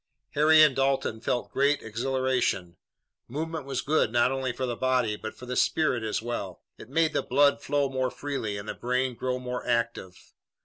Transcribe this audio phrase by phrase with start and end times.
[0.31, 2.75] Harry and Dalton felt great exhilaration.
[3.27, 6.63] Movement was good not only for the body, but for the spirit as well.
[6.79, 10.33] It made the blood flow more freely and the brain grow more active.